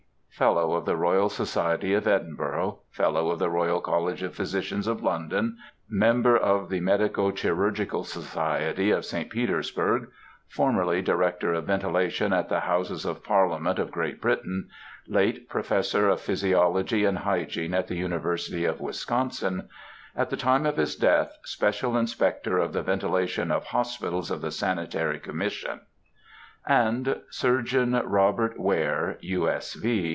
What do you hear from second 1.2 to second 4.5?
Society of Edinburgh; Fellow of the Royal College of